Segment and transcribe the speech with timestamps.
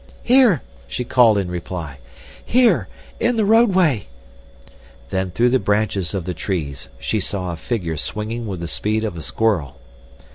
[0.23, 1.99] "Here!" she called in reply.
[2.43, 2.87] "Here!
[3.19, 4.07] In the roadway!"
[5.11, 9.03] Then through the branches of the trees she saw a figure swinging with the speed
[9.03, 9.77] of a squirrel.